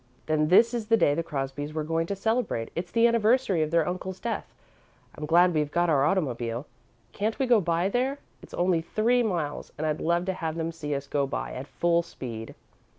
[0.25, 3.69] "Then this is the day the Crosbys were going to celebrate it's the anniversary of
[3.69, 4.51] their uncle's death.
[5.15, 6.65] I'm glad we've got our automobile.
[7.11, 8.17] Can't we go by there?
[8.41, 11.67] It's only three miles, and I'd love to have them see us go by, at
[11.67, 12.55] full speed."